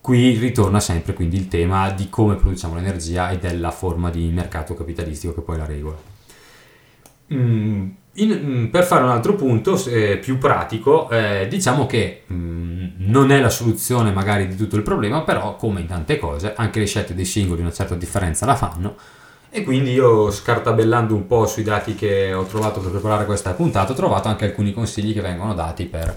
Qui 0.00 0.36
ritorna 0.38 0.80
sempre 0.80 1.14
quindi 1.14 1.36
il 1.36 1.48
tema 1.48 1.90
di 1.90 2.08
come 2.08 2.36
produciamo 2.36 2.74
l'energia 2.74 3.30
e 3.30 3.38
della 3.38 3.70
forma 3.70 4.10
di 4.10 4.28
mercato 4.28 4.74
capitalistico 4.74 5.34
che 5.34 5.40
poi 5.40 5.56
la 5.56 5.66
regola. 5.66 5.96
Mm 7.32 7.88
in, 8.16 8.40
mm, 8.42 8.64
per 8.66 8.84
fare 8.84 9.02
un 9.02 9.10
altro 9.10 9.34
punto 9.34 9.82
eh, 9.86 10.18
più 10.18 10.38
pratico, 10.38 11.08
eh, 11.10 11.46
diciamo 11.48 11.86
che 11.86 12.22
mh, 12.26 12.34
mm, 12.34 12.86
non 12.98 13.30
è 13.30 13.40
la 13.40 13.50
soluzione 13.50 14.12
magari 14.12 14.46
di 14.46 14.56
tutto 14.56 14.76
il 14.76 14.82
problema, 14.82 15.22
però 15.22 15.56
come 15.56 15.80
in 15.80 15.86
tante 15.86 16.18
cose, 16.18 16.54
anche 16.56 16.78
le 16.78 16.86
scelte 16.86 17.14
dei 17.14 17.24
singoli 17.24 17.60
una 17.60 17.72
certa 17.72 17.94
differenza 17.94 18.46
la 18.46 18.56
fanno. 18.56 18.96
E 19.50 19.62
quindi 19.62 19.92
io 19.92 20.30
scartabellando 20.30 21.14
un 21.14 21.26
po' 21.26 21.46
sui 21.46 21.62
dati 21.62 21.94
che 21.94 22.34
ho 22.34 22.44
trovato 22.44 22.80
per 22.80 22.90
preparare 22.90 23.24
questa 23.24 23.52
puntata, 23.52 23.92
ho 23.92 23.96
trovato 23.96 24.28
anche 24.28 24.44
alcuni 24.44 24.72
consigli 24.72 25.14
che 25.14 25.20
vengono 25.20 25.54
dati 25.54 25.86
per 25.86 26.14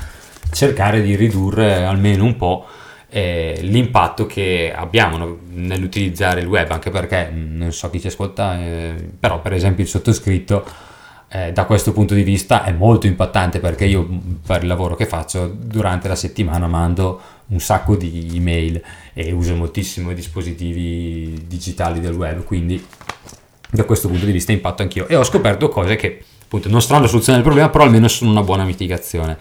cercare 0.52 1.02
di 1.02 1.16
ridurre 1.16 1.86
almeno 1.86 2.26
un 2.26 2.36
po' 2.36 2.66
eh, 3.10 3.60
l'impatto 3.62 4.26
che 4.26 4.74
abbiamo 4.76 5.40
nell'utilizzare 5.52 6.42
il 6.42 6.48
web, 6.48 6.70
anche 6.72 6.90
perché 6.90 7.30
mm, 7.32 7.58
non 7.58 7.72
so 7.72 7.90
chi 7.90 8.00
ci 8.00 8.08
ascolta, 8.08 8.60
eh, 8.60 9.10
però 9.20 9.42
per 9.42 9.54
esempio 9.54 9.84
il 9.84 9.90
sottoscritto 9.90 10.66
eh, 11.32 11.52
da 11.54 11.65
questo 11.65 11.92
punto 11.92 12.15
di 12.15 12.24
vista 12.24 12.63
è 12.63 12.72
molto 12.72 13.06
impattante 13.06 13.60
perché 13.60 13.86
io 13.86 14.08
per 14.46 14.63
il 14.63 14.68
lavoro 14.68 14.96
che 14.96 15.06
faccio 15.06 15.48
durante 15.48 16.08
la 16.08 16.15
settimana 16.15 16.68
mando 16.68 17.22
un 17.48 17.60
sacco 17.60 17.96
di 17.96 18.32
email 18.34 18.82
e 19.13 19.32
uso 19.32 19.56
moltissimo 19.56 20.12
i 20.12 20.15
dispositivi 20.15 21.46
digitali 21.48 22.00
del 22.00 22.13
web, 22.13 22.44
quindi 22.44 22.84
da 23.72 23.84
questo 23.84 24.08
punto 24.08 24.26
di 24.26 24.32
vista 24.32 24.52
impatto 24.52 24.82
anch'io 24.82 25.08
e 25.08 25.15
ho 25.15 25.24
scoperto 25.24 25.70
cose 25.70 25.96
che 25.96 26.24
appunto 26.44 26.68
non 26.68 26.82
saranno 26.82 27.04
la 27.04 27.10
soluzione 27.10 27.38
del 27.38 27.48
problema, 27.48 27.70
però 27.70 27.84
almeno 27.84 28.08
sono 28.08 28.32
una 28.32 28.42
buona 28.42 28.63
mitigazione. 28.63 29.38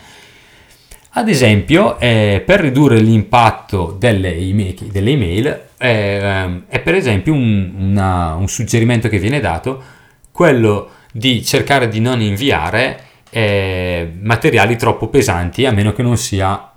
Ad 1.12 1.29
esempio, 1.29 1.98
eh, 1.98 2.42
per 2.44 2.61
ridurre 2.61 3.01
l'impatto 3.01 3.96
delle 3.98 4.37
email, 4.37 4.74
delle 4.90 5.11
email 5.12 5.62
eh, 5.79 6.62
è 6.68 6.81
per 6.81 6.94
esempio 6.94 7.33
un, 7.33 7.72
una, 7.79 8.35
un 8.35 8.46
suggerimento 8.46 9.09
che 9.09 9.18
viene 9.18 9.40
dato 9.40 9.83
quello 10.31 10.90
di 11.12 11.44
cercare 11.44 11.88
di 11.88 12.01
non 12.01 12.21
inviare 12.21 13.05
eh, 13.31 14.11
materiali 14.21 14.77
troppo 14.77 15.09
pesanti 15.09 15.66
a 15.66 15.73
meno 15.73 15.92
che 15.92 16.03
non 16.03 16.16
sia 16.16 16.73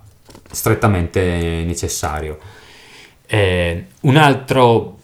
strettamente 0.50 1.62
necessario. 1.64 2.38
Eh, 3.26 3.86
un 4.02 4.16
altro 4.16 4.98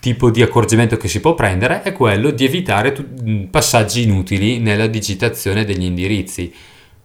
tipo 0.00 0.30
di 0.30 0.42
accorgimento 0.42 0.96
che 0.96 1.08
si 1.08 1.20
può 1.20 1.34
prendere 1.34 1.82
è 1.82 1.92
quello 1.92 2.30
di 2.30 2.44
evitare 2.44 2.92
t- 2.92 3.46
passaggi 3.50 4.02
inutili 4.02 4.58
nella 4.58 4.86
digitazione 4.86 5.64
degli 5.64 5.84
indirizzi. 5.84 6.52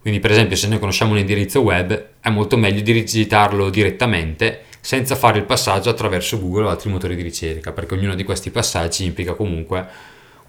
Quindi 0.01 0.19
per 0.19 0.31
esempio 0.31 0.55
se 0.55 0.67
noi 0.67 0.79
conosciamo 0.79 1.11
un 1.11 1.17
indirizzo 1.17 1.61
web 1.61 2.07
è 2.19 2.29
molto 2.29 2.57
meglio 2.57 2.81
di 2.81 2.93
digitarlo 2.93 3.69
direttamente 3.69 4.63
senza 4.81 5.15
fare 5.15 5.37
il 5.37 5.45
passaggio 5.45 5.89
attraverso 5.89 6.39
Google 6.39 6.65
o 6.65 6.69
altri 6.69 6.89
motori 6.89 7.15
di 7.15 7.21
ricerca, 7.21 7.73
perché 7.73 7.95
ognuno 7.95 8.15
di 8.15 8.23
questi 8.23 8.49
passaggi 8.49 9.05
implica 9.05 9.33
comunque 9.33 9.85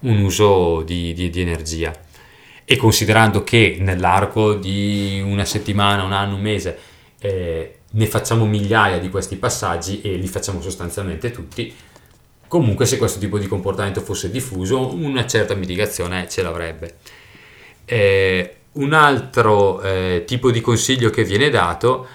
un 0.01 0.19
uso 0.21 0.83
di, 0.83 1.13
di, 1.13 1.31
di 1.31 1.41
energia. 1.41 1.93
E 2.65 2.77
considerando 2.77 3.43
che 3.43 3.79
nell'arco 3.81 4.55
di 4.55 5.21
una 5.25 5.45
settimana, 5.45 6.05
un 6.05 6.13
anno, 6.13 6.37
un 6.37 6.41
mese, 6.41 6.79
eh, 7.19 7.79
ne 7.91 8.07
facciamo 8.07 8.47
migliaia 8.47 8.99
di 8.99 9.11
questi 9.11 9.37
passaggi 9.37 10.01
e 10.03 10.15
li 10.15 10.29
facciamo 10.29 10.63
sostanzialmente 10.63 11.31
tutti, 11.31 11.75
comunque 12.47 12.87
se 12.87 12.97
questo 12.99 13.19
tipo 13.19 13.39
di 13.39 13.47
comportamento 13.47 14.01
fosse 14.01 14.31
diffuso, 14.31 14.95
una 14.95 15.27
certa 15.27 15.55
mitigazione 15.55 16.29
ce 16.29 16.43
l'avrebbe. 16.43 16.97
Eh, 17.85 18.55
un 18.73 18.93
altro 18.93 19.83
eh, 19.83 20.23
tipo 20.27 20.53
di 20.53 20.61
consiglio 20.61 21.11
che 21.11 21.25
viene 21.25 21.51
dato 21.51 22.07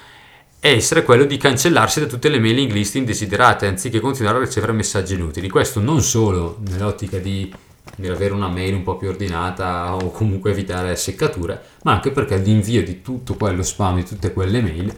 è 0.58 0.70
essere 0.70 1.04
quello 1.04 1.26
di 1.26 1.38
cancellarsi 1.38 2.00
da 2.00 2.06
tutte 2.06 2.30
le 2.30 2.40
mailing 2.40 2.72
list 2.72 2.96
indesiderate 2.96 3.68
anziché 3.68 4.00
continuare 4.00 4.38
a 4.38 4.42
ricevere 4.42 4.72
messaggi 4.72 5.14
inutili. 5.14 5.50
Questo 5.50 5.80
non 5.82 6.02
solo 6.02 6.58
nell'ottica 6.68 7.18
di, 7.18 7.54
di 7.96 8.08
avere 8.08 8.34
una 8.34 8.50
mail 8.50 8.76
un 8.76 8.84
po' 8.84 8.98
più 8.98 9.10
ordinata 9.10 9.96
o 9.96 10.12
comunque 10.12 10.52
evitare 10.52 10.96
seccature, 10.96 11.62
ma 11.84 11.94
anche 11.94 12.12
perché 12.12 12.38
l'invio 12.38 12.84
di 12.84 13.02
tutto 13.02 13.36
quello 13.36 13.64
spam, 13.64 13.96
di 13.96 14.06
tutte 14.06 14.34
quelle 14.34 14.62
mail, 14.62 14.94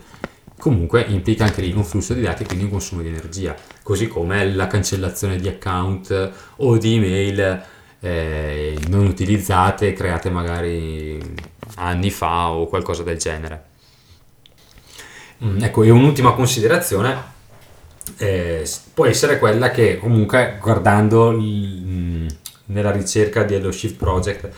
comunque 0.58 1.02
implica 1.02 1.46
anche 1.46 1.62
lì 1.62 1.72
un 1.72 1.84
flusso 1.84 2.14
di 2.14 2.22
dati 2.22 2.44
e 2.44 2.46
quindi 2.46 2.66
un 2.66 2.72
consumo 2.72 3.02
di 3.02 3.10
energia, 3.10 3.56
così 3.84 4.08
come 4.08 4.54
la 4.54 4.68
cancellazione 4.68 5.38
di 5.38 5.48
account 5.48 6.32
o 6.58 6.78
di 6.78 6.96
email 6.96 7.64
eh, 8.00 8.78
non 8.88 9.06
utilizzate, 9.06 9.94
create 9.94 10.30
magari 10.30 11.20
anni 11.76 12.10
fa 12.10 12.50
o 12.52 12.68
qualcosa 12.68 13.04
del 13.04 13.18
genere. 13.18 13.66
Mm, 15.44 15.62
ecco, 15.62 15.84
e 15.84 15.92
un'ultima 15.92 16.34
considerazione 16.34 17.36
eh, 18.18 18.68
può 18.94 19.06
essere 19.06 19.38
quella 19.38 19.70
che 19.70 20.00
comunque 20.00 20.58
guardando 20.60 21.32
il, 21.32 21.82
mm, 21.86 22.28
nella 22.68 22.92
ricerca 22.92 23.44
dello 23.44 23.72
Shift 23.72 23.96
Project 23.96 24.50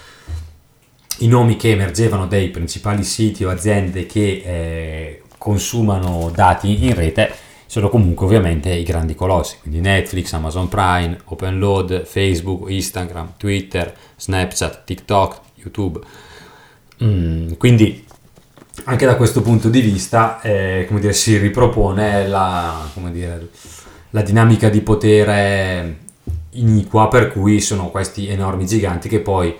i 1.19 1.27
nomi 1.27 1.57
che 1.57 1.71
emergevano 1.71 2.27
dei 2.27 2.49
principali 2.49 3.03
siti 3.03 3.43
o 3.43 3.49
aziende 3.49 4.05
che 4.05 4.41
eh, 4.45 5.21
consumano 5.37 6.31
dati 6.33 6.85
in 6.85 6.95
rete 6.95 7.31
sono 7.65 7.89
comunque 7.89 8.25
ovviamente 8.25 8.71
i 8.71 8.83
grandi 8.83 9.13
colossi, 9.13 9.57
quindi 9.61 9.79
Netflix, 9.79 10.33
Amazon 10.33 10.67
Prime, 10.69 11.19
OpenLoad, 11.23 12.03
Facebook, 12.03 12.67
Instagram, 12.67 13.33
Twitter, 13.37 13.95
Snapchat, 14.15 14.85
TikTok, 14.85 15.39
YouTube. 15.55 15.99
Mm, 17.03 17.53
quindi 17.53 18.07
anche 18.85 19.05
da 19.05 19.15
questo 19.15 19.41
punto 19.41 19.69
di 19.69 19.81
vista 19.81 20.41
eh, 20.41 20.85
come 20.87 20.99
dire, 20.99 21.13
si 21.13 21.37
ripropone 21.37 22.27
la, 22.27 22.89
dire, 23.11 23.49
la, 24.09 24.21
dinamica 24.23 24.69
di 24.69 24.81
potere 24.81 25.97
iniqua 26.51 27.07
per 27.07 27.31
cui 27.31 27.61
sono 27.61 27.89
questi 27.89 28.27
enormi 28.27 28.65
giganti 28.65 29.07
che 29.09 29.19
poi 29.19 29.55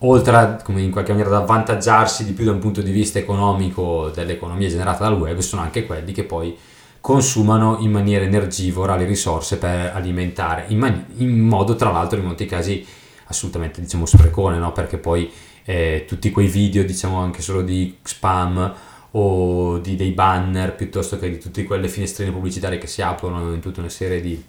oltre 0.00 0.36
a 0.36 0.56
come 0.62 0.82
in 0.82 0.90
qualche 0.90 1.12
maniera 1.12 1.34
ad 1.34 1.42
avvantaggiarsi 1.42 2.24
di 2.24 2.32
più 2.32 2.44
da 2.44 2.52
un 2.52 2.58
punto 2.58 2.82
di 2.82 2.90
vista 2.90 3.18
economico 3.18 4.10
dell'economia 4.14 4.68
generata 4.68 5.04
dal 5.04 5.18
web 5.18 5.38
sono 5.38 5.62
anche 5.62 5.86
quelli 5.86 6.12
che 6.12 6.24
poi 6.24 6.56
consumano 7.00 7.78
in 7.80 7.90
maniera 7.90 8.24
energivora 8.24 8.96
le 8.96 9.06
risorse 9.06 9.58
per 9.58 9.92
alimentare 9.94 10.64
in, 10.68 10.78
man- 10.78 11.06
in 11.16 11.38
modo 11.38 11.76
tra 11.76 11.90
l'altro 11.90 12.18
in 12.18 12.24
molti 12.26 12.46
casi 12.46 12.84
assolutamente 13.26 13.80
diciamo 13.80 14.04
sprecone 14.04 14.58
no? 14.58 14.72
perché 14.72 14.98
poi 14.98 15.30
eh, 15.64 16.04
tutti 16.06 16.30
quei 16.30 16.48
video 16.48 16.84
diciamo 16.84 17.18
anche 17.18 17.42
solo 17.42 17.62
di 17.62 17.96
spam 18.02 18.74
o 19.12 19.78
di 19.78 19.96
dei 19.96 20.10
banner 20.10 20.74
piuttosto 20.74 21.18
che 21.18 21.30
di 21.30 21.38
tutte 21.38 21.64
quelle 21.64 21.88
finestrine 21.88 22.30
pubblicitarie 22.30 22.78
che 22.78 22.86
si 22.86 23.02
aprono 23.02 23.52
in 23.52 23.60
tutta 23.60 23.80
una 23.80 23.88
serie 23.88 24.20
di, 24.20 24.42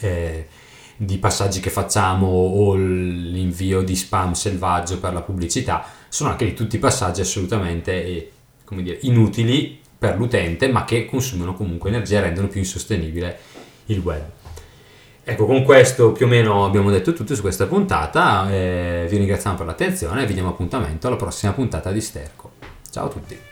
eh, 0.00 0.46
di 1.04 1.18
passaggi 1.18 1.58
che 1.58 1.70
facciamo 1.70 2.28
o 2.28 2.74
l'invio 2.74 3.82
di 3.82 3.96
spam 3.96 4.32
selvaggio 4.32 5.00
per 5.00 5.12
la 5.12 5.20
pubblicità 5.20 5.84
sono 6.08 6.30
anche 6.30 6.44
lì 6.44 6.54
tutti 6.54 6.78
passaggi 6.78 7.20
assolutamente 7.20 8.04
eh, 8.04 8.30
dire, 8.68 8.98
inutili 9.02 9.80
per 9.98 10.16
l'utente 10.16 10.68
ma 10.68 10.84
che 10.84 11.06
consumano 11.06 11.54
comunque 11.54 11.90
energia 11.90 12.18
e 12.18 12.20
rendono 12.22 12.46
più 12.46 12.60
insostenibile 12.60 13.38
il 13.86 13.98
web. 13.98 14.22
Ecco, 15.24 15.46
con 15.46 15.62
questo 15.64 16.12
più 16.12 16.26
o 16.26 16.28
meno 16.28 16.64
abbiamo 16.64 16.90
detto 16.90 17.12
tutto 17.12 17.34
su 17.34 17.40
questa 17.40 17.66
puntata, 17.66 18.50
eh, 18.50 19.06
vi 19.08 19.16
ringraziamo 19.16 19.56
per 19.56 19.66
l'attenzione 19.66 20.22
e 20.22 20.26
vi 20.26 20.34
diamo 20.34 20.50
appuntamento 20.50 21.06
alla 21.06 21.16
prossima 21.16 21.52
puntata 21.52 21.90
di 21.92 22.00
Sterco. 22.00 22.52
Ciao 22.90 23.06
a 23.06 23.08
tutti! 23.08 23.51